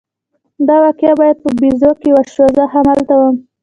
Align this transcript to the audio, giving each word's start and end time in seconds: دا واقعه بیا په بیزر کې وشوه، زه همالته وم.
دا 0.67 0.75
واقعه 0.83 1.11
بیا 1.19 1.31
په 1.41 1.49
بیزر 1.61 1.93
کې 2.01 2.09
وشوه، 2.15 2.45
زه 2.57 2.63
همالته 2.73 3.13
وم. 3.19 3.35